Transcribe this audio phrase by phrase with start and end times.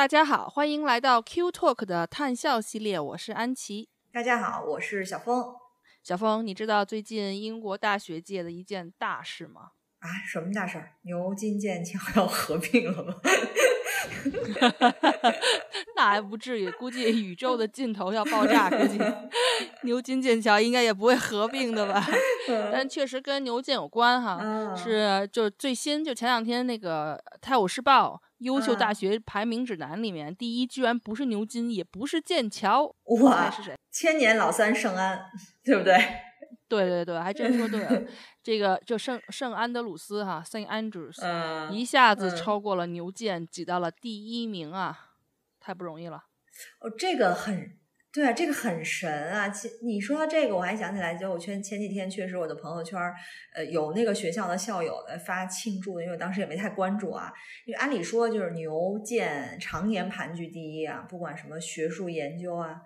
[0.00, 3.90] 大家好，欢迎来到 Q Talk 的探校系列，我是安琪。
[4.10, 5.44] 大家好，我是小峰。
[6.02, 9.72] 小峰，你知道最近英国大学界的一件大事吗？
[9.98, 10.92] 啊，什么大事儿？
[11.02, 13.14] 牛津剑桥 要合并了吗？
[15.96, 18.98] 那还不至于，估计宇宙的尽头要爆炸，估计
[19.84, 22.04] 牛津剑桥应该也不会合并的吧？
[22.72, 33.74] 但确实跟牛剑有关哈，是就最新就前两天那个《泰晤士报》优秀大学排名指南里面，第一居然不是牛津，也不是剑桥，哇，是谁？
[33.92, 35.20] 千年老三圣安，
[35.64, 35.96] 对不对？
[36.70, 38.02] 对对对，还真说对了。
[38.44, 45.16] 这个就圣圣安德鲁斯哈，Saint Andrews，一下子超过了牛剑，挤到了第一名啊，
[45.58, 46.22] 太不容易了。
[46.78, 47.76] 哦，这个很
[48.12, 49.48] 对啊，这个很神啊。
[49.48, 52.98] 其你说到这个，我还想起来，就我圈前几天确实我的朋友圈，
[53.52, 57.32] 呃，有那个学校的校友的发庆祝的，因为我当时也没太关注啊。
[57.66, 62.80] 因为按理说就是牛剑常年盘踞第一啊，不管什么学术研究啊。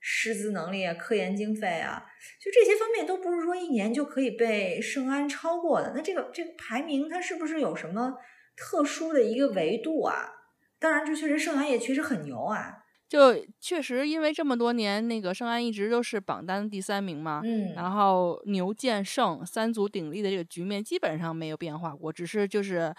[0.00, 2.02] 师资能力啊，科研经费啊，
[2.42, 5.92] 就这些方面都不是说一年就可以被圣安超过的。
[5.94, 8.14] 那这个这个排名它是不是有什么
[8.56, 10.30] 特殊的一个维度啊？
[10.78, 12.78] 当然，这确实圣安也确实很牛啊。
[13.08, 17.42] 就确实因为这么多年，那个圣安一直都是榜单第三名嘛。
[17.44, 17.74] 嗯。
[17.74, 22.94] 然后牛剑圣三足鼎立的这个局面基本上没有变化过，只是就是。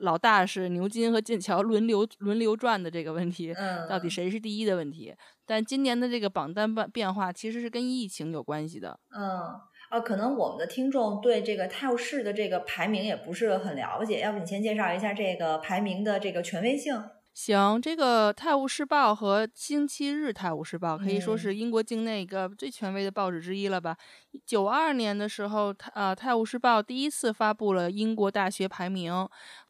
[0.00, 3.54] 老大是牛津和剑桥轮流轮流转的这个问题，
[3.88, 5.14] 到底谁是第一的问题？
[5.46, 8.98] 但今年的这个榜单变变化其实是跟疫情有关系的。
[9.10, 9.40] 嗯，
[9.88, 17.02] 啊，可能我们的听众对这个泰晤士的这个排名也不是很了解，要不你先介绍一下这个排名的这个权威性？
[17.34, 23.96] 行，这个《泰晤士报》和《星期日泰晤士报》可以说是英国境内一个最权威的报纸之一了吧？
[24.44, 29.28] 九二年的时候，呃，《泰晤士报》第一次发布了英国大学排名。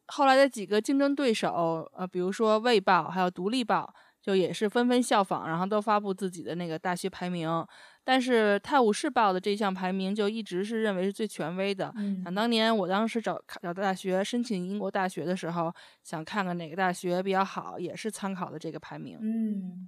[0.09, 7.65] 后来的几个竞争对手，呃，比如说《卫报》还有《独立报》，就也是纷纷效仿，然后都发布自己的那个大学排名。
[8.03, 11.93] 但是《泰晤士报》的这项排名就一直是认为是最权威的。
[12.23, 15.71] 想当年我当时找找大学申请英国大学的时候，
[16.03, 19.19] 想看看哪个大学比较好，也是参考的这个排名。
[19.21, 19.87] 嗯。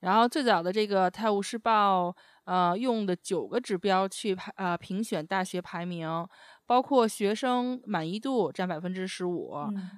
[0.00, 2.08] 然后最早的这个《泰晤士报》
[2.44, 6.08] 呃用的九个指标去排呃评选大学排名。
[6.68, 9.52] 包括学生满意度占百分之十五，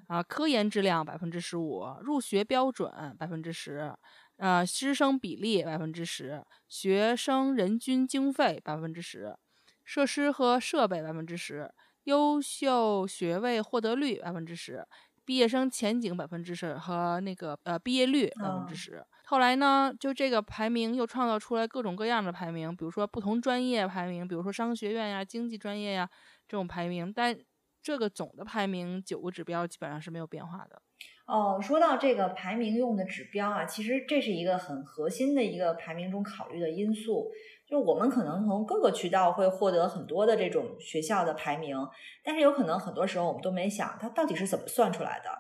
[0.07, 2.89] 啊，科研质量百分之十五，入学标准
[3.19, 3.93] 百分之十，
[4.37, 9.37] 呃，师生比例百分之十，学生人均经费百分之十，
[9.85, 11.69] 设施和设备百分之十，
[12.05, 14.87] 优秀学位获得率百分之十，
[15.25, 19.05] 毕业生前景百分之十和那个呃毕业率百分之十。
[19.27, 26.09] 后来呢，就这个排名又创造出来各种各样的排名，比如说不同专业排名，比如说商学院呀、经济专业呀。
[26.51, 27.39] 这种排名，但
[27.81, 30.83] 这个总的排名九个指标基本上是没有变化的。
[31.25, 37.31] 哦，说到这个排名用的指标啊，其实这是一个很核心的一个排名中考虑的因素。
[37.69, 41.77] 就是我们可能从各个渠道会获得很多的这种学校的排名，
[42.25, 45.31] 但是有可能很多时候我们都没想它到底是怎么算出来的。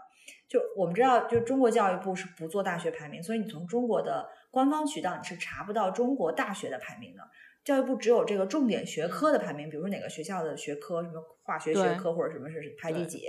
[0.48, 7.22] 就我们知道，就中国教育部是不做大学排名，所以你从中国的官方渠道你是查不到中国大学的排名的。
[7.64, 13.26] 教育部只有这个重点学科的排名，比如说哪个学校的学科，什么化学学科或者什么是排第几，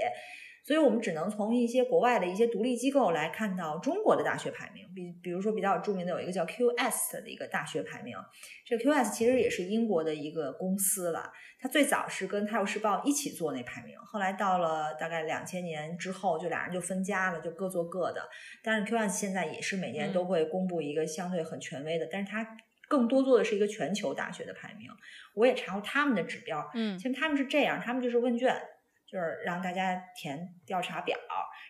[0.63, 4.87] 所以我们只能从一些国外的一些独立机构来看到中国的大学排名。
[4.95, 8.15] 比比如说比较著名的有一个叫 QS 的一个大学排名，
[8.65, 18.21] 这个 QS 其实也是英国的一个公司了，它最早是跟《泰晤士报》一起做那排名，后来到了大概两千年之后，就俩人就分家了，就各做各的。
[18.63, 22.47] 但是 QS 现在也是每年都会公布一个相对很权威的，但是它。
[22.91, 24.89] 更多做的是一个全球大学的排名，
[25.33, 28.53] 我也查过他们的指标，嗯，其实他们是这样，他们就是问卷，
[29.07, 31.17] 就是让大家填调查表，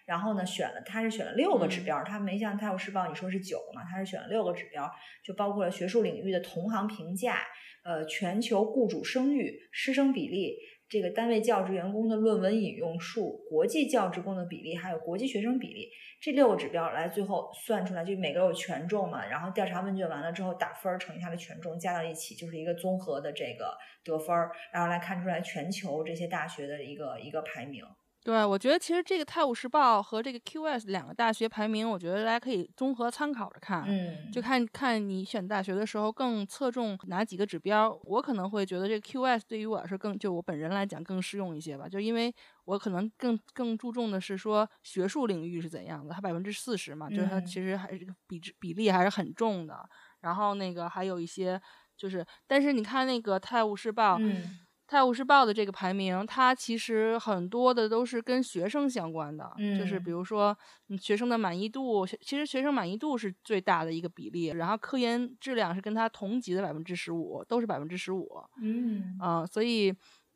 [0.07, 4.91] 然后呢选了，他是选了六个指标，他没像《泰晤士报》你说是九个嘛，他是选了六个指标，
[5.23, 7.37] 就包括了学术领域的同行评价，
[7.83, 10.57] 呃，全球雇主声誉、师生比例。
[10.91, 15.89] 这个单位教职员工的论文引用数、国际教职工的比例，还有国际学生比例，
[16.19, 19.25] 这六个指标来最后算出来，就每个有权重嘛。
[19.25, 23.73] 然后调查问卷完了之后打分乘以它的权重，加到一起就是一个综合的这个
[24.03, 24.35] 得分，
[24.73, 27.85] 然后来看出来全球这些大学的一个一个排名。
[28.23, 37.99] 对，我觉得其实这个《泰晤士报》和这个 QS 两个大学排名，我觉得大家可以综合参考着看，嗯，就看看你选大学的时候更侧重哪几个指标。
[38.03, 42.31] 我可能会觉得这个 QS 对于我来说更，就我本人来讲更适用一些吧，就因为
[42.65, 49.89] 我可能更更注重的是说学术领域是怎样的，它百分之四十嘛，就是它其实还是比比例还是很重的。
[50.19, 51.59] 然后那个还有一些
[51.97, 54.19] 就是，但是你看那个《泰晤士报》。
[54.91, 59.49] 《泰晤士报》的这个排名，它其实很多的都是跟学生相关的，
[59.79, 60.53] 就是比如说
[60.99, 68.29] 学生的满意度，其实学生满意度是最大的一个比例，然后科研质量是跟它同级的百分之十五，都是百分之十五。
[68.61, 69.95] 嗯，啊，所以，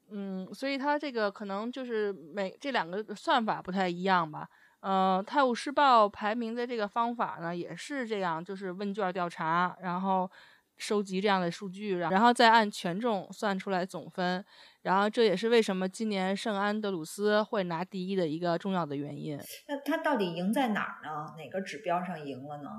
[0.09, 4.47] 嗯，所以它这个可能就是每这两个算法不太一样吧。
[4.79, 10.31] 呃，《泰晤士报》排名的这个方法呢，也是这样，就是问卷调查，然后。
[10.77, 14.43] 收集这样的数据，然后再按权重算出来总分，
[14.81, 19.39] 然后这也是为什么今年圣安德鲁斯会拿第一的一个重要的原因。
[19.67, 21.33] 那他到底赢在哪儿呢？
[21.37, 22.69] 哪个指标上赢了呢？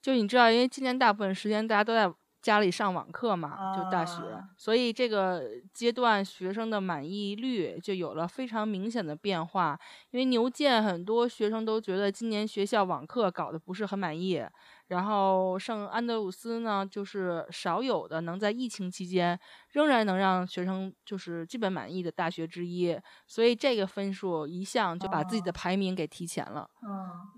[0.00, 4.20] 就你知道，因为今年大部分时间大家都在家里上网课嘛，就大学，
[4.56, 9.78] 所以这个阶段学生的满意率就有了非常明显的变化。
[10.10, 14.44] 因为牛剑很多学生都觉得今年学校网课搞得不是很满意。
[14.88, 19.38] 然后圣安德鲁斯呢，就是少有的能在疫情期间
[19.72, 26.68] 仍然能让学生就是基本满意的大学之一，所以这个分数一项就把自己的排名给提前了。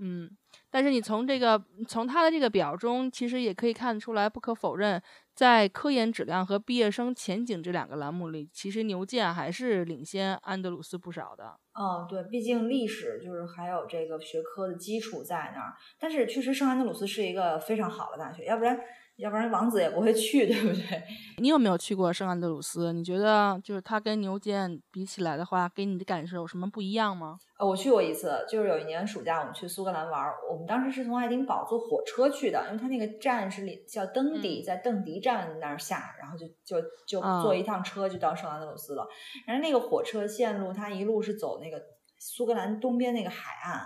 [0.00, 0.30] 嗯，
[0.70, 5.02] 但是你从这个从他的这个表中，其实也可以看得出来，不可否认。
[5.34, 11.58] 在科研质量和毕业生前景这两个栏目里，其实牛剑还是领先安德鲁斯不少的。
[11.72, 15.74] 嗯，对，毕竟历史就是还有这个学科的基础在那儿。
[15.98, 18.78] 但是确实，圣安德鲁斯是一个非常好的大学，要不然。
[19.16, 21.02] 要不然王子也不会去，对不对？
[21.38, 22.92] 你有没有去过圣安德鲁斯？
[22.92, 27.38] 你觉得就是它跟牛剑比起来的话，给你的感受有什么不一样吗？
[27.58, 39.06] 呃，我去过一次，就是有一年暑假我们去苏格兰玩，我们当时是从爱丁堡坐火车去的，因为它那个站是叫登迪，在邓迪站那儿下，然后就就就坐一趟车就到圣安德鲁斯了。
[39.46, 41.80] 然后那个火车线路，它一路是走那个
[42.18, 43.80] 苏格兰东边那个海岸，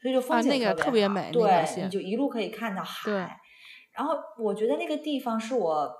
[0.00, 3.38] 所以就风景特别美，对，你就一路可以看到海。
[3.94, 5.92] 然后我觉得那个地方是我，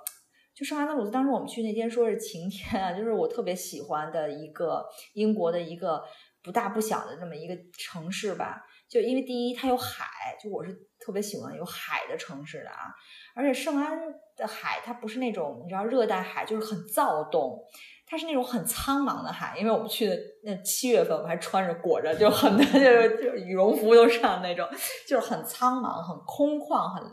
[0.55, 1.11] 就圣安德鲁斯。
[1.11, 6.03] 当时我们去那天说是晴天啊，就是我特别喜欢的一个英国的一个
[6.43, 8.63] 不大不小的这么一个城市吧。
[8.89, 10.05] 就因为第一它有海，
[10.41, 12.93] 就我是特别喜欢有海的城市的啊。
[13.35, 13.99] 而且圣安
[14.35, 17.59] 的海它不是那种你知道热带海，就是很躁动，
[18.05, 19.57] 它是那种很苍茫的海。
[19.57, 24.67] 因为我们去的那七月份，我们还穿着裹着，就很 就是就羽绒服都上那种，
[25.07, 27.03] 就是很苍茫、很空旷、很。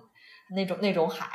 [0.55, 1.27] 那种那种海，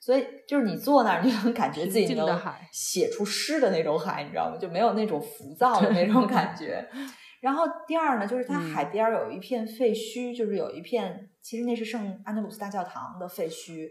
[0.00, 2.40] 所以就是你坐那儿，你就能感觉自己能
[2.72, 4.56] 写出诗的那种海，你知道吗？
[4.58, 6.88] 就没有那种浮躁的那种感觉。
[7.40, 13.88] 然后第二呢，就是它海边有一片废墟，就是有一片，其实那是圣安德鲁斯大教堂的废墟。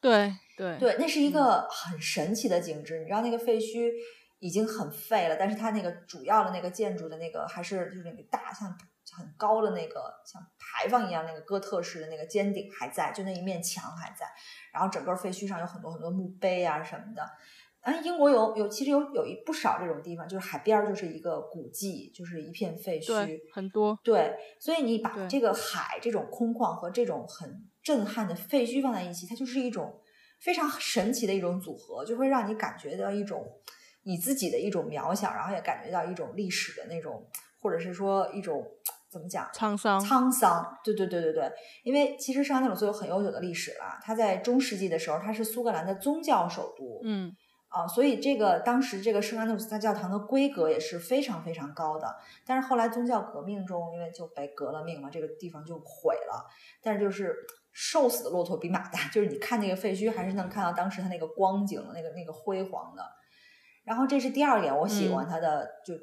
[0.00, 2.98] 对对对，那是一个很神奇的景致。
[3.00, 3.90] 你知道那个废墟
[4.38, 8.74] 已经很废了，但是它那个主要的那个建筑的那个还是就是那个大像。
[9.12, 14.26] 很高的那个像牌坊一样那个哥特式的那个尖顶还在，就那一面墙还在。
[14.72, 17.22] 然后整个废墟上有很多很多墓碑啊什么的。
[17.80, 23.98] 哎，英国有有其实有有一不少这种地方，就是海边儿就是一个古迹，就是一片废墟，很多。
[24.04, 29.98] 对，所以你把这个海这种空旷和这种很震撼的废墟放在一起，它就是一种
[30.40, 33.50] 非常神奇的一种组合，就会让你感觉到一种
[34.02, 37.26] 你自己的一种渺小，然后也感觉到一种历史的那种，
[37.60, 38.62] 或者是说一种。
[39.10, 39.44] 怎么讲？
[39.52, 41.50] 沧桑，沧桑，对对对对对。
[41.82, 47.00] 因为其实圣安德鲁斯有很悠久的历史了，它在中世纪的时候，它是苏格兰的宗教首都。
[47.02, 47.34] 嗯，
[47.68, 52.06] 啊，所以这个当时这个圣安德鲁斯大教堂的规格也是非常非常高的。
[52.46, 56.46] 但是后来宗教革命中，因为就被革了命嘛，这个地方就毁了。
[56.80, 57.34] 但是就是
[57.72, 63.02] 瘦死的骆驼比马大，就是你看那个废墟，还是能看到当时它那个光景，那个那个辉煌的。
[63.82, 65.94] 然后这是第二点，我喜欢它的就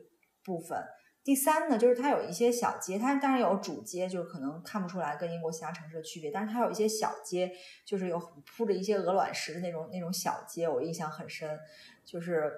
[0.44, 0.78] 部分。
[1.28, 7.52] 第三呢，就是它有一些小街，它当然有主街，就是可能看不出来跟英国其他城市的区别，但是它有一些小街，
[7.86, 11.60] 就是有铺着一些鹅卵石的那种那种小街，我印象很深，
[12.06, 12.50] 就是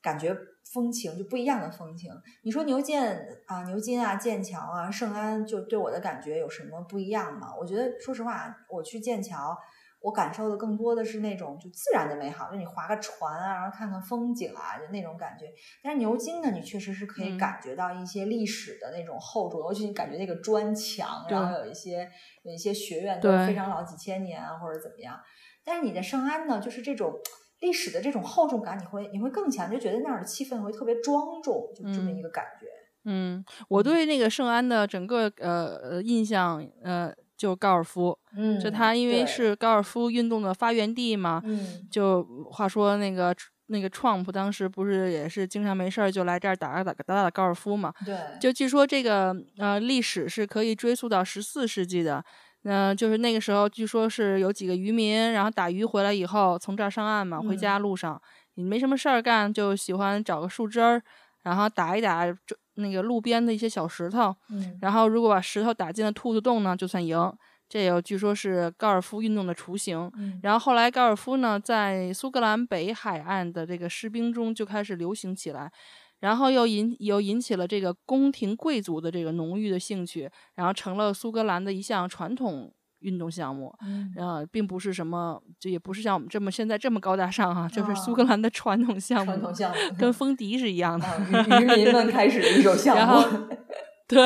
[0.00, 0.34] 感觉
[0.72, 2.10] 风情就不一样的风情。
[2.44, 7.54] 你说牛剑啊、牛津啊、剑桥啊、圣安，就对我的感觉有什么不一样吗？
[7.60, 9.54] 我觉得说实话，我去剑桥。
[10.04, 15.46] 我感受的更多的是那种就自然的美好，就你划个船啊，然后看看风景啊，就那种感觉。
[15.82, 22.06] 但是牛津呢，你确实是可以感觉到一些历史的那种厚重，尤其你感觉那个砖墙，然后有一些
[22.42, 25.18] 有一些学院都非常老，几千年啊或者怎么样。
[25.64, 27.18] 但是你的圣安呢，就是这种
[27.60, 32.66] 历史的这种厚重感，你会你会更强，就觉得那儿的气氛会特别庄重，就这么一个感觉。
[33.06, 43.34] 嗯，我对那个圣安的整个呃呃印象呃就高尔夫，嗯，就它因为是高尔夫运动的发源地嘛，嗯，就话说那个。
[43.68, 47.90] 那个 Trump 当时不是也是经常没事儿就来这儿打打打打打高尔夫嘛？
[48.04, 48.14] 对。
[48.38, 52.22] 就据说这个呃历史是可以追溯到十四世纪的，
[52.64, 58.20] 嗯，就是那个时候据说是有几个渔民，然后打鱼回来以后从这儿上岸嘛，回家路上
[58.56, 61.02] 你没什么事儿干，就喜欢找个树枝儿，
[61.44, 62.24] 然后打一打
[62.74, 67.32] 那个路边的一些小石头，嗯，然后如果把石头打进了兔子洞呢，就算赢。
[67.66, 75.72] 这也据说是高尔夫运动的雏形，然后后来高尔夫呢，在苏格兰北海岸的这个士兵中就开始流行起来，
[76.20, 82.72] 然后又引又引起了这个宫廷贵族的这个浓郁的兴趣，然后成了苏格兰的一项传统
[83.04, 83.72] 运动项目，
[84.16, 91.06] 然后并不是什么，就也不是像我们这么现在这么高大上哈，就是苏格兰的传统项目，传统项目跟 风笛是一样的，
[91.60, 93.56] 渔民们开始的一种项目。
[94.06, 94.20] 对，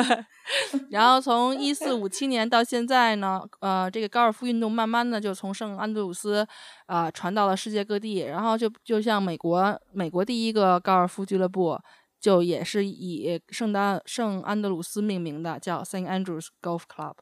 [0.91, 6.45] 然后从一四五七年到现在呢，呃，这个高尔夫运动慢慢的就从圣安德鲁斯
[6.87, 11.79] 啊传到了世界各地，然后就就像美国，美国第一个高尔夫俱乐部
[12.21, 17.15] 就也是以圣丹圣安德鲁斯命名的，叫 Saint Andrews Golf Club，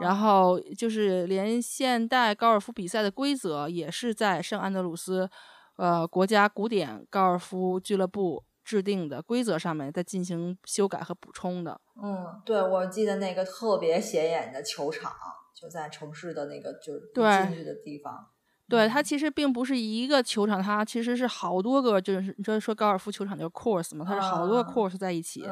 [0.00, 5.28] 然后就是连现代高尔夫比赛的规则也是在圣安德鲁斯
[5.76, 8.44] 呃国家古典高尔夫俱乐部。
[8.64, 11.80] 制定的规则上面再进行修改和补充的。
[12.00, 15.12] 嗯，对，我记得那个特别显眼的球场
[15.52, 18.28] 就在城市的那个就进去的地方。
[18.68, 25.44] 对，它其实并不是一个球场，它其实是好多个，就是你说说高尔夫球场就是 course 嘛，它是好多个 course 在一起，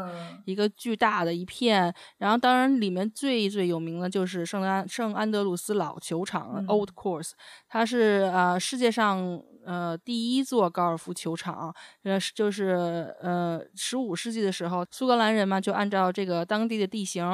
[0.47, 1.93] 一个巨大的一片。
[2.19, 7.33] 然后，当然里面最最有名的就是圣安圣安德鲁斯老球场 Old Course，
[7.69, 9.43] 它是呃世界上。
[9.65, 17.25] 呃，第一座高尔夫球场，呃，就是呃，十五世纪的时候，苏格兰人嘛，就按照这个当地的地形，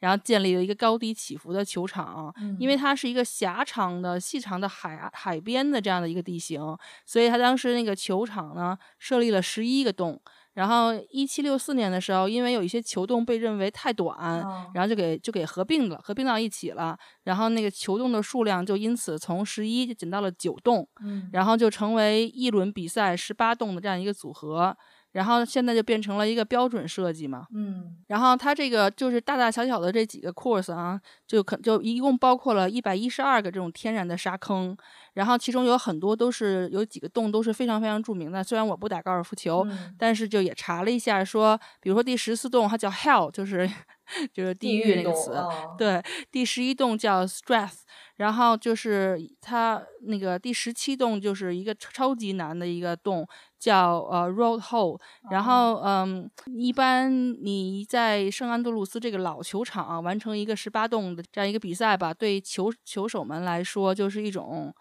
[0.00, 2.34] 然后建立了一个高低起伏的球场。
[2.58, 6.60] 因为它是一个狭长的、细长的海海边的这样的一个地形，
[7.04, 10.20] 所以它当时那个球场呢，设立了十一个洞。
[10.56, 16.98] 然后一七六四年的时候，因为有一些球洞被认为太短，然后就给就给合并了，合并到一起了。
[17.24, 20.88] 然后那个球洞的数量就因此从十一就减到了九洞，
[21.30, 24.74] 然后就成为一轮比赛十八洞的这样一个组合。
[25.12, 34.76] 然后现在就变成了一个标准设计嘛，嗯，然后它这个就是大大小小的这几个 course 啊，就可就一共包括了一百一十二个这种天然的沙坑，
[35.16, 38.44] 然后其中有很多都是有几个洞都是非常非常著名的。
[38.44, 39.66] 虽然我不打高尔夫球，
[39.98, 43.66] 但是就也查了一下，说比如说第十四洞它叫 hell，就是
[44.30, 45.34] 就是地狱那个词，
[45.78, 47.78] 对，第十一洞叫 stress。
[48.16, 53.26] 然后就是它那个第十七洞，就是一个超级难的一个洞，
[53.58, 54.98] 叫呃 road hole。
[55.30, 57.10] 然后嗯，一般
[57.44, 64.74] 你在圣安德鲁斯这个老球场完成一个十八洞的这样一个比赛吧，对球球手们来说就是一种。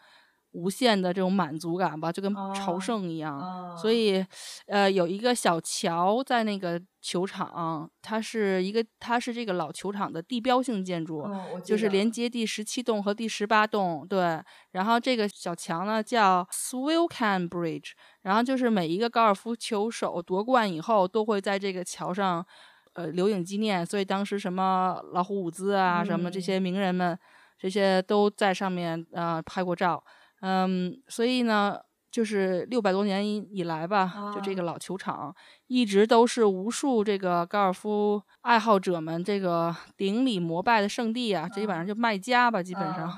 [0.56, 3.78] 无限的这种满足感吧，就跟朝圣一样。
[3.78, 4.26] 所以，
[4.68, 11.28] 呃，有一个小桥在那个球场，它是一个，它是这个老球场的地标性建筑，
[11.62, 14.08] 就是连接第十七栋和第十八栋。
[14.08, 22.46] 对，然后这个小桥呢叫 Swilcan Bridge，然后就是每一个高尔夫球手夺冠以后都会在这个桥上，
[22.94, 23.86] 呃，留影纪念。
[23.86, 27.20] 所以当时什么老虎伍兹啊，什么这些名人们，
[27.60, 30.02] 这些都在上面呃拍过照。
[30.48, 31.80] 嗯，所以呢，
[32.12, 35.36] 就是六百多年以来吧，就这个老球场
[35.66, 43.12] 一直都是无数这个高尔夫爱好者们这个顶礼膜拜的圣地啊，这基本上就卖家吧，基本上，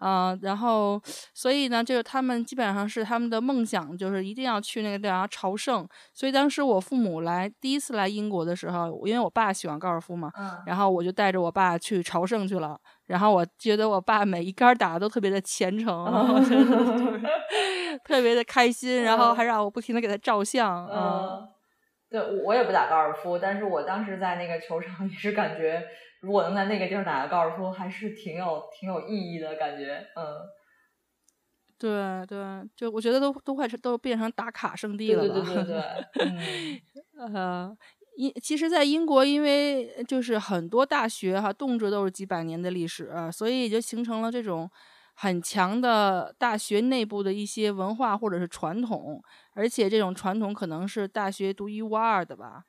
[0.00, 1.00] 嗯， 然后
[1.32, 5.86] 所以呢，就是他们基本上是他们的梦想，就是一定要去那个地方朝圣。
[6.12, 10.30] 所以当时我父母来第一次来英国的时候，因为我爸喜欢高尔夫嘛，
[10.66, 12.78] 然后我就带着我爸去朝圣去了。
[13.06, 16.04] 然后我觉得我爸每一杆打的都特别的虔诚
[18.04, 20.88] 特别的开心，然后还让我不停的给他照相。
[20.92, 21.48] 嗯，
[22.10, 25.82] 对我也不打高尔夫，但是我当时在那个球场 也是感觉，
[26.20, 30.06] 如果能在那个地儿打个高尔夫，还是挺有挺有意义的感觉。
[30.16, 30.24] 嗯，
[31.78, 32.38] 对对，
[32.74, 35.52] 就我觉得都都快都变成打卡圣地了吧？
[35.54, 35.82] 对对对对，
[37.26, 37.76] 嗯，呃。
[38.16, 44.70] 因其实，在英国，因为就是很多大学哈，动辄都是几百年的历史，所以也就形成了这种
[45.14, 49.22] 很强的大学内部的一些文化或者是传统，
[49.54, 52.64] 而且这种传统可能是大学独一无二的吧。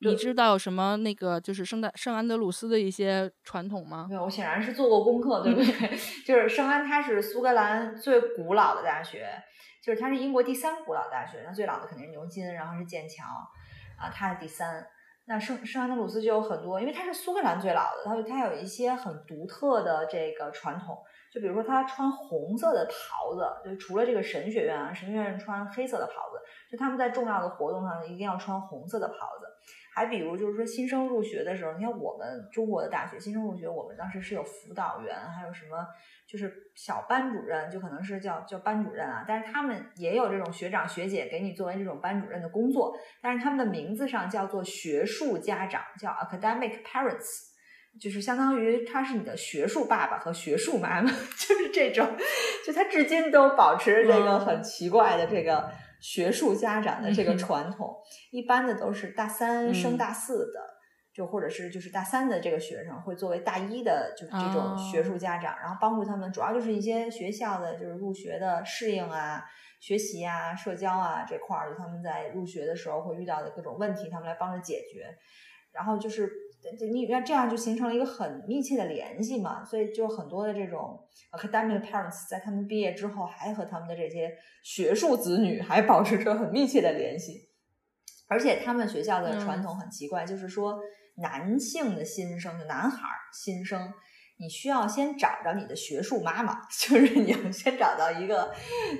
[0.00, 4.06] 你知道什么那个就是圣诞圣安德鲁斯的一些传统吗？
[4.08, 5.98] 对，我显然是做过功课，对不对？
[6.26, 9.26] 就是圣安，它是苏格兰最古老的大学，
[9.82, 13.24] 就是它是英国第三古老大学，那最老的肯定是牛津，然后是剑桥。
[13.96, 14.86] 啊，他是第三，
[15.24, 20.96] 那圣圣安德鲁斯就有很多，因为他是苏格兰最老的，他他有一些很独特的这个传统。
[21.32, 29.45] 就比如说，他穿红色的袍子，就除了这个神学院啊，神学院穿黑色的袍子，就他们在重要的活动上一定要穿红色的袍子。
[29.96, 35.86] 还比如就是说，新生入学的时候，你看我们中国的大学新生入学，我们当时是有辅导员，还有什么
[36.28, 47.56] 就是小班主任，就可能是叫叫班主任啊，但是他们也有这种学长学姐给你作为这种班主任的工作，但是他们的名字上叫做学术家长，叫 academic parents。
[47.98, 52.06] 就是相当于他是你的学术爸爸和学术妈妈， 就是这种，
[52.66, 57.96] 就他至今都保持这个很奇怪的这个学术家长的这个传统。
[58.30, 60.60] 一般的都是大三升大四的，
[61.14, 69.44] 就或者是就是大三的这个学生会作为大一的，就是这种学术家长，然后帮助他们，主要就是一些学校的就是入学的适应啊、
[69.80, 75.16] 学习啊、社交啊这块儿，就他们在入学的时候会遇到的各种问题，他们来帮着解决。
[75.72, 76.45] 然后就是。
[76.92, 80.98] 你那这样就形成了一个很密切的联系嘛，所以就很多的这种
[81.32, 84.32] academic parents 在他们毕业之后，还和他们的这些
[84.62, 87.48] 学术子女还保持着很密切的联系。
[88.28, 90.78] 而且他们学校的传统很奇怪，就是说
[91.16, 93.92] 男性的新生，就男孩新生，
[94.38, 98.52] 你需要先找着你的学术妈妈， 就是你要先找到一个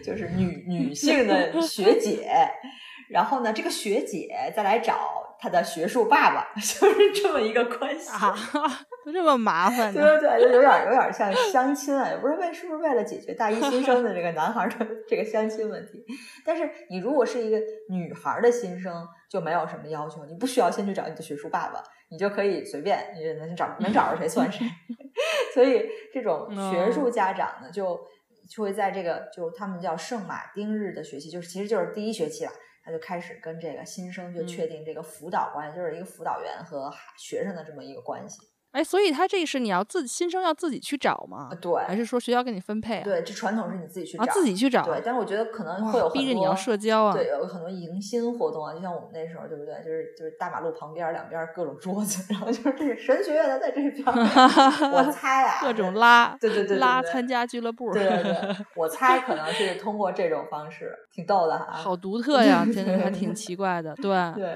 [0.05, 2.31] 就是女女性的学姐，
[3.11, 5.26] 然后呢，这个学姐再来找。
[5.39, 8.35] 他的学术爸爸 就是这么一个关系啊，
[9.05, 9.93] 都这么麻烦。
[9.93, 16.05] 对对对，就有点有点像相亲啊，也不是为是不是为了解决大一新生的这个男孩的这个相亲问题。
[16.45, 17.59] 但是你如果是一个
[17.91, 24.67] 女孩的新生，就没有什么要求，你不需要先去找你的学术爸爸，你就可以随便你能找能找着谁算谁。
[25.55, 27.99] 所以这种学术家长呢，就
[28.49, 32.51] 就会在这个就他们叫圣马丁日的学期，就是其实就是第一学期了。
[32.87, 36.89] 他就开始跟这个新生就确定这个辅导关系，就是一个辅导员和
[37.19, 38.39] 学生的这么一个关系。
[38.77, 41.49] 哎，所以他这是你要自新生要自己去找吗？
[41.63, 43.01] 对，还是说学校给你分配？
[43.03, 44.85] 对，这传统是你自己去找，自己去找。
[44.85, 47.15] 对，但是我觉得可能会有逼着你要社交啊。
[47.15, 49.75] 对，有很多迎新活动啊，就像我们那时候，对不对？
[49.83, 54.05] 就是就是大马路旁边两边各种桌子， 然后就是这个神学院的在这边。
[54.93, 57.95] 我猜啊，各种拉，对对对，拉参加俱乐部。
[57.95, 61.73] 对对对，我猜可能 是通过这种方式，挺逗的哈。
[61.73, 64.55] 好独特呀，真的还挺奇怪的，对对。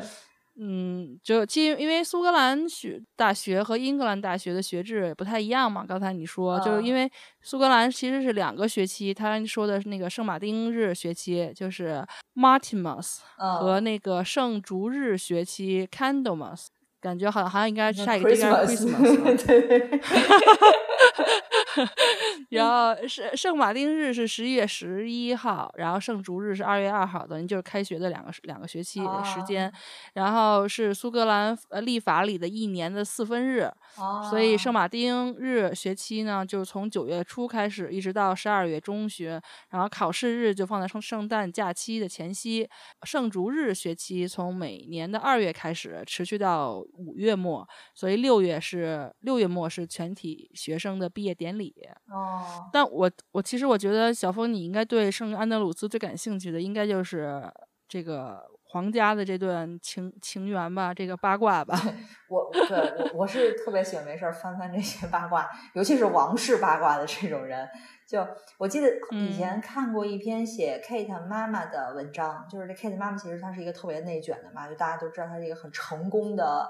[0.58, 5.84] 嗯，就其因为苏格兰学大学和英格兰大学的学制也不太一样嘛。
[5.86, 7.10] 刚才你说，就是因为
[7.40, 13.18] 苏格兰其实是两个学期，他说的是那个圣马丁日学期，就是 Martimas，
[13.58, 16.66] 和那个圣烛日学期 Candlemas，
[17.00, 19.46] 感觉好像好像应该下一个应该 Christmas。
[19.46, 20.00] 对。
[22.50, 29.72] 然后圣圣马丁日是十一月十一号，然后圣烛日是二月二号，等于就是开学的两个两个学期的时间。
[30.14, 33.70] 然后是苏格兰呃历法里的一年的四分日，
[34.28, 39.40] 所以圣马丁日学期呢，就是从九月初开始，一直到十二月中旬。
[39.68, 42.68] 然后考试日就放在圣圣诞假期的前夕。
[43.04, 51.59] 圣烛日学期从每年的二月开始，持续到五月末，所以六月是六月末是全体学生的毕业典礼。
[52.10, 57.42] 哦，但我我其实我觉得小峰你应该对圣安德鲁斯最感兴趣的，应该就是
[57.88, 61.76] 这个皇家的这段情情缘吧，这个八卦吧。
[62.30, 62.78] 我对
[63.12, 67.68] 我我是特别喜欢没事儿翻翻这些八卦，尤其是王室八卦的这种人。
[68.06, 68.26] 就
[68.58, 76.68] 我记得以前看过一篇写 Kate 妈妈的文章，就是这 Kate 妈妈其实她是一个特别内卷的嘛，就大家都知道她是一个很成功的。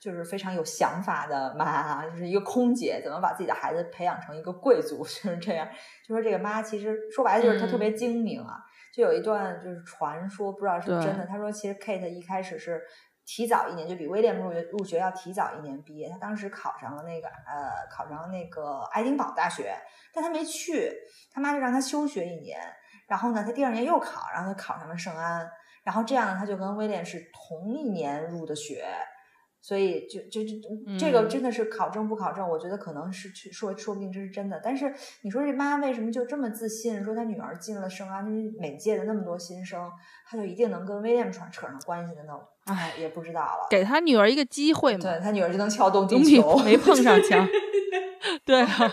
[0.00, 5.68] 就是非常有想法的妈，就是一个空姐，怎么把自己的孩子培养成一个贵族， 就是这样。
[6.06, 8.56] 就说这个妈其实说白了就是她特别精明啊。
[8.92, 11.24] 就有一段就是传说，不知道是真的。
[11.26, 12.80] 她说其实 Kate 一开始是
[13.24, 16.08] 提早一年，就比威廉入学入学要提早一年毕业。
[16.08, 19.72] 她当时考上了那个呃，考上了那个爱丁堡大学，
[20.12, 20.92] 但她没去，
[21.30, 22.58] 她妈就让她休学一年。
[23.06, 25.48] 然后呢，她第二年又考，然后她考上了圣安。
[25.84, 28.84] 然后这样呢，她就跟威廉是同一年入的学。
[29.62, 30.56] 所以，就就就
[30.98, 34.58] 这个真的是考证不考证，我觉得可能是去说说不定这是真的。
[34.64, 34.92] 但是
[35.22, 39.90] 你说这妈为什么就这么自信，说她女儿进了圣安，就是每届的那么多新生，
[40.26, 42.32] 她就一定能跟威廉扯扯上关系的呢？
[42.64, 43.66] 哎，也不知道了。
[43.68, 45.00] 给她女儿一个机会嘛？
[45.02, 47.46] 对她女儿就能撬动地球，没碰上墙。
[48.46, 48.90] 对啊，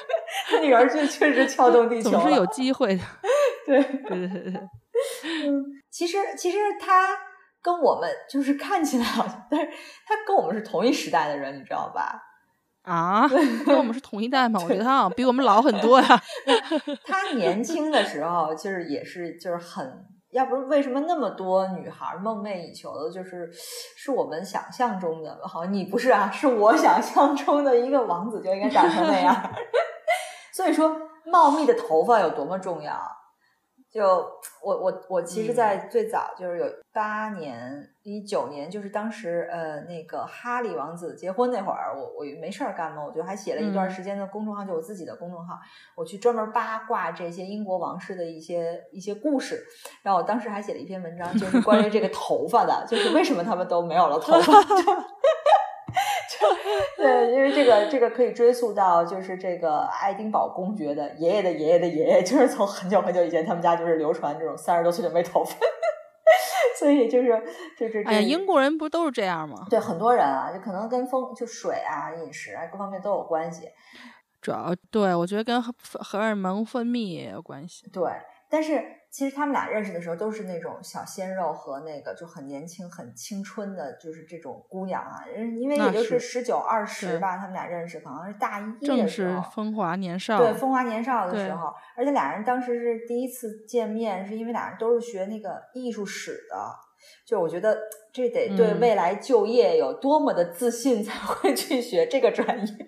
[0.50, 3.04] 她女儿就确实撬动地球，总是有机会的。
[3.66, 4.62] 对对对对对。
[5.48, 7.08] 嗯，其实其实他。
[7.68, 9.68] 跟我们就是看起来好像，但是
[10.06, 12.24] 他跟我们是同一时代的人，你知道吧？
[12.84, 13.28] 啊，
[13.68, 14.58] 跟我们是同一代吗？
[14.64, 16.08] 我觉得他好像比我们老很多呀。
[17.04, 23.50] 他年轻的时候就是也是就是很要不是为什么那么多女孩梦寐以求的，就是
[23.98, 29.36] 是我们想象中的，好像，你不是啊，是我想象中的一个王子就应该长成那样。
[30.56, 32.98] 所以说，茂密的头发有多么重要。
[33.98, 34.06] 就
[34.64, 45.56] 我我我其实，在最早就是有八年一九年，就是当时呃那个哈利王子结婚那会儿，我我没事儿干嘛，我就还写了一段时间的公众号，就我自己的公众号，
[45.96, 49.66] 我去专门八卦这些英国王室的一些一些故事。
[50.04, 54.54] 然后我当时还写了一篇文章，就是关于这个头发的，就是为什么他们都没有了头发。
[56.98, 65.56] 对，因为这个这个可以追溯到就是这个爱丁堡公爵的爷爷的爷爷的爷爷，就是从很久很久以前，他们家就是流传这种三十多岁就没头发，
[66.80, 67.44] 所以就是
[67.78, 69.66] 就是哎呀，英国人不都是这样吗？
[69.70, 73.70] 对，很多人啊，就可能跟风就水啊、饮食啊各方面都有关系。
[74.40, 77.90] 主要对我觉得跟荷尔蒙分泌也有关系。
[77.92, 78.04] 对，
[78.50, 78.94] 但是。
[79.10, 85.24] 其实他们俩认识的时候都是那种小鲜肉和那个就很年轻、很青春的，就是这种姑娘啊。
[85.56, 90.38] 因为也就是十九二十吧，他们俩认识可能是大一的正是风华年少。
[90.38, 96.76] 对，风华年少的时候，而且俩人当时是第一次见面，是因为俩人都是学那个艺术史的。
[97.26, 97.78] 就我觉得
[98.12, 102.87] 这得对未来就业有多么的自信才会去学这个专业。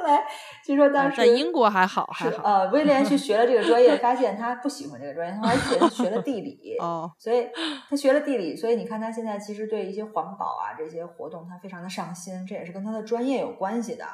[0.00, 0.24] 后 来。
[0.64, 2.42] 据说当时在英国还好，还好。
[2.42, 6.76] 呃，威廉去学了这个专业， 发现他不喜欢这个专业，他而且学了地理。
[6.78, 7.48] 哦，所以
[7.88, 14.04] 他学了地理，所以你看他现在其实对一些环保啊这些活动，他非常的上心，这也是跟他的专业有关系的。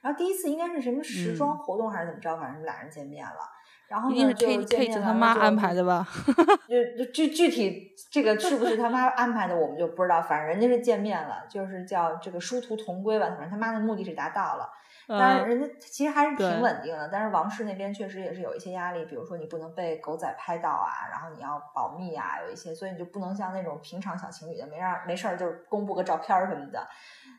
[0.00, 3.57] 然后第一次应该是什么时装活动还是怎么着，反正俩人见面了。
[3.88, 6.06] 然后呢，就见面他妈安排的吧？
[6.68, 10.20] 就具具体这个是不是他妈安排的，我们就不知道。
[10.20, 13.26] 反正人家是见面了，就是叫这个殊途同归吧。
[13.30, 14.70] 反正他妈的目的是达到了。
[15.10, 26.86] 但是人家其实还是挺稳定的，但是王室那边确实也是有一些压力，比如说你不能被狗仔拍到啊，然后你要保密啊，有一些，所以你就不能像那种平常小情侣的没让没事儿就公布个照片什么的，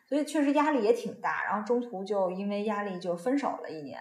[0.08, 4.00] 所以确实压力也挺大，然后中途就因为压力就分手了一年。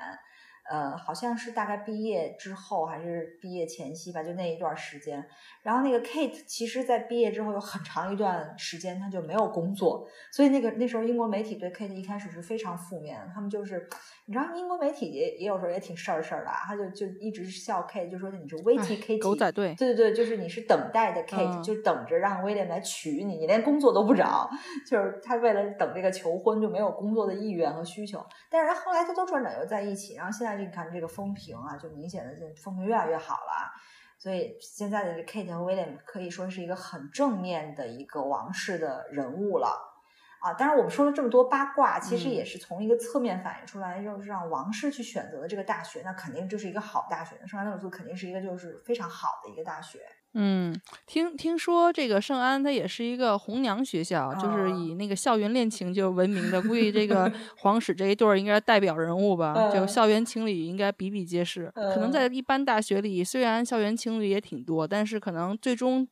[0.71, 5.27] 呃，好像是大概毕业之后还是毕业前夕吧，就那一段时间。
[5.63, 10.07] 然后那个 Kate 其实，在毕业之后有很长一段时间，他就没有工作。
[10.31, 13.89] 所以那个那时候英国媒体对 Kate 一开始是非常负面，他们就是，
[14.29, 24.51] 你知道英国媒体也也有时候也挺事儿事儿的，他就就一直笑 Kate，就说你是 waiting Kate，狗仔队，对对对，就是你是等待的 Kate，就等着让威廉来娶你，你连工作都不找，
[24.87, 28.23] 就是他为了等这个求婚就没有工作的意愿和需求。
[28.51, 30.59] 但是后来他都转转又在一起，然后现在。
[30.59, 33.71] 你看这个风评啊，就明显的这风评越来越好了，
[34.19, 39.98] 所以现在的这 Kate 和 William 可以说是一个很正面的一个王室的人物了
[40.41, 40.53] 啊。
[40.55, 47.37] 当然，我们说了这么多八卦，其实也是从一个侧面反映出来，就是让王室去选择的这个大学，那肯定就是一个好大学。
[47.47, 50.01] 圣安德鲁斯肯定是一个就是非常好的一个大学。
[50.35, 56.61] 嗯，听听说这个圣安它也是一个红娘学校，就是以那个校园恋情就闻名的。
[56.61, 61.73] 估计这个 皇室这一对儿应该是代表人物吧，就校园情侣应该比比皆是。
[61.75, 66.07] 可能在一般大学里，虽然校园情侣也挺多，但是可能最终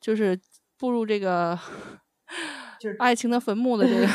[0.00, 0.40] 就是
[0.78, 1.56] 步入这个
[2.80, 4.06] 就是爱情的坟墓的这个，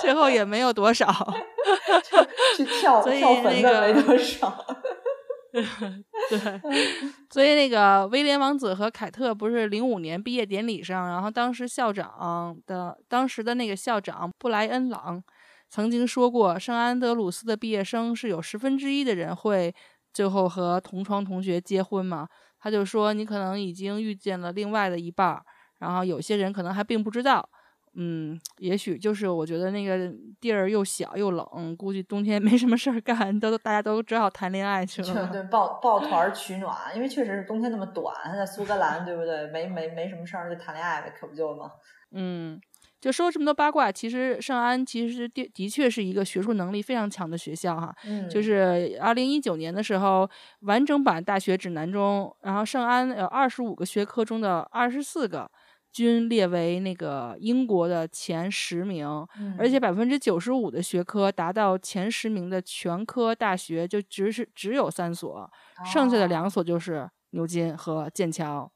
[0.00, 1.08] 最后也没有多少，
[2.56, 4.66] 去跳跳坟的没多少。
[5.52, 5.64] 对，
[7.28, 15.20] 所以那个威廉王子和凯特不是零五年毕业典礼上，然后当时校长的当时的那个校长布莱恩朗
[15.68, 19.74] 曾经说过，圣安德鲁斯的毕业生是有十分之一的人会
[20.12, 22.28] 最后和同窗同学结婚嘛？
[22.60, 25.42] 他就说你可能已经遇见了另外的一半，
[25.80, 27.48] 然后有些人可能还并不知道。
[27.94, 30.08] 嗯，也许就是我觉得那个
[30.40, 35.28] 地儿又小又冷，估计冬天没什么事儿干，都大家都只好谈恋爱去了。
[35.32, 39.48] 对，抱抱团取暖，因为确实是冬天那么短，在苏格兰，对不对？
[39.48, 41.72] 没没没什么事儿就谈恋爱呗，可不就吗？
[42.12, 42.60] 嗯，
[43.00, 47.92] 就说这么多八卦，其实圣安其实的的确是一个学术能力非常强的学校哈。
[48.04, 55.50] 嗯，就是二零一九年的时候，完整版大学指南中，然后圣安有二十五个学科中的二十四个。
[55.92, 59.06] 均列为那个英国的前十名，
[59.58, 65.50] 而且百分之九十五的学科达到前十名的全科大学就只是只有三所，
[65.84, 68.70] 剩下的两所就是牛津和剑桥。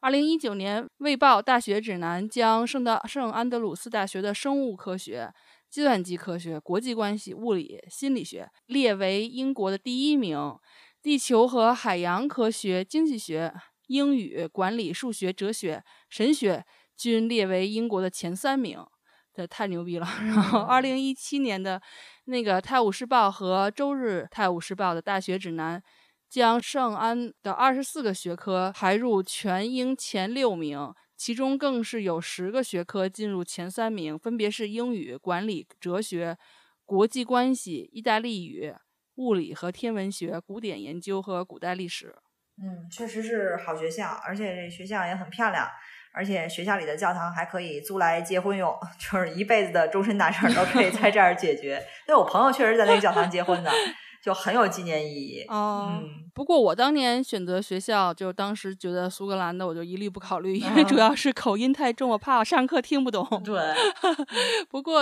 [0.00, 5.32] 二零一九年《卫报大学指南》将圣的圣安德鲁斯大学的生物科学、
[5.70, 10.38] 计算机科学、国际关系、物理、心理学列为英国的第一名，
[11.02, 13.52] 地球和海洋科学、经济学。
[13.86, 16.64] 英语、管理、数学、哲学、神学
[16.96, 18.84] 均列为英国的前三名，
[19.34, 20.06] 这太牛逼了。
[20.22, 21.80] 然后，二零一七年的
[22.24, 25.82] 那个《泰晤士报》和《周日泰晤士报》的大学指南
[26.28, 36.36] 将圣安的二十四个学科排入全英前六名，其中更是有十个学科进入前三名，分别是英语、管理、哲学、
[36.84, 38.74] 国际关系、意大利语、
[39.16, 42.16] 物理和天文学、古典研究和古代历史。
[42.62, 45.68] 嗯，确实是好学校，而且这学校也很漂亮，
[46.12, 51.82] 而且学校里的教堂还可以租来结婚用， 就是一辈子的终身大事都可以在这儿解决。
[52.08, 53.70] 因为我朋友确实在那个教堂结婚的。
[54.22, 56.02] 就很有纪念意义哦。
[56.36, 63.26] 不过我当年选择学校，就当时觉得苏格兰的，我就一律不考虑，因为主要是口音太重，我怕我上课听不懂。
[63.42, 63.58] 对。
[64.68, 65.00] 不过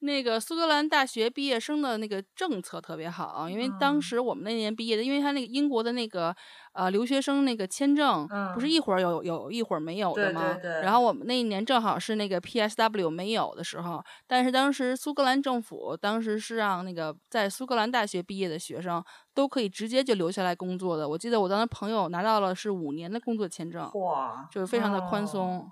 [0.00, 6.36] 那个苏格兰大学毕业生的那个政策特别好，因为当时我们那年毕业的，因为他那个英国的那个。
[6.74, 10.58] 呃，留学生那个签证不是一会儿有有一会儿没有的吗？
[10.82, 19.00] 然后我们那一年正好是那个 PSW 没有的时候，但是当时苏格兰政府当时是让那个在苏格兰大学毕业的学生
[19.34, 21.08] 都可以直接就留下来工作的。
[21.08, 25.70] 我记得我当时朋友拿到了是五年的工作签证，哇，就是非常的宽松。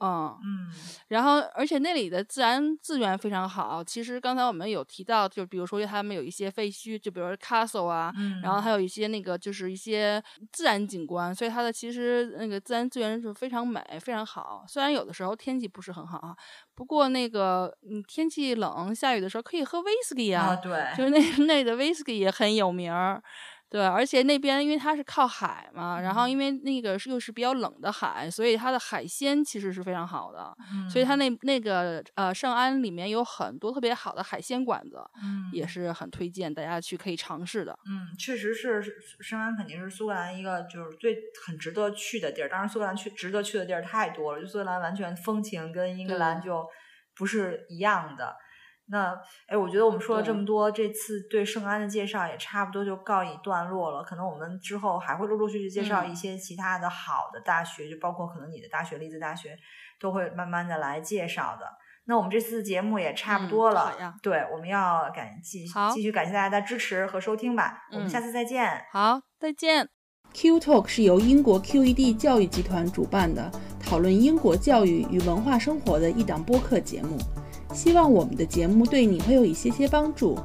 [0.00, 0.70] 嗯嗯，
[1.08, 3.82] 然后而且那里的自然资源非常好。
[3.84, 14.64] 其实刚才我们有提到，就比如说他们有一些废墟，就比如 castle 啊，然后还有一些那个就是一些自然景观，所以它的其实那个自然资源是非常美，非常好。
[14.66, 16.34] 虽然有的时候天气不是很好啊，
[16.74, 23.22] 不过那个嗯天气冷下雨的时候可以喝威士忌啊，对，就是那 那的威士忌也很有名儿。
[23.70, 30.52] 对，而且那边因为它是靠海嘛，然后因为那个又是比较冷的海，所以它的海鲜其实是非常好的。
[30.72, 37.78] 嗯，所以它那那个呃圣安里面有很多特别好的海鲜馆子，嗯，也是很推荐大家去可以尝试的。
[37.86, 38.82] 嗯，确实是
[39.20, 42.48] 圣安肯定是苏格兰一个就是最很值得去的地儿。
[42.48, 46.66] 当然，苏格兰去值得去的地儿太多了，就苏格兰完全风情跟英格兰就
[47.14, 48.34] 不是一样的。
[48.90, 54.02] 那哎，我觉得我们说了这么多，这次对圣安的介绍也差不多就告一段落了。
[54.02, 59.56] 可能我们之后还会陆陆续续介绍一些其他的好的大学，就包括可能你的大学利兹大学，
[60.00, 61.66] 都会慢慢的来介绍的。
[62.06, 67.86] 那我们这次节目也差不多了，对，我们要感继继续感谢大家的支持和收听吧。
[67.92, 68.84] 我们下次再见。
[68.90, 69.88] 好，再见。
[70.32, 77.16] Q Talk 是由英国 QED 教育集团主办的，讨论英国教育与文化生活的一档播客节目。
[77.72, 80.38] 希望我们的节目对你会有一些些帮助。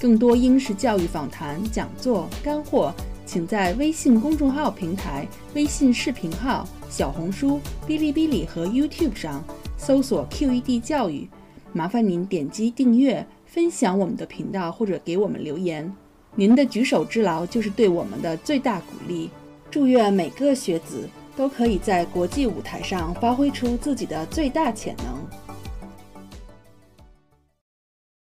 [0.00, 2.92] 更多英式教育访谈、讲座、干货，
[3.24, 9.42] 请在微信公众号平台、微信视频号、小红书、哔哩哔哩和 YouTube 上
[9.78, 11.28] 搜索 QED 教育。
[11.72, 15.90] 麻烦您点击订阅、分享我们的频道或者给我们留言。
[16.34, 19.30] 您的举手之劳就是对我们的最大鼓励。
[19.70, 25.41] 祝愿每个学子都可以在国际舞台上发挥出自己的最大潜能。